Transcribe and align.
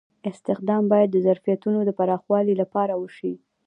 استخدام 0.29 0.83
باید 0.91 1.09
د 1.11 1.17
ظرفیتونو 1.27 1.79
د 1.83 1.89
پراختیا 1.97 2.53
لپاره 2.61 2.93
وشي. 3.01 3.33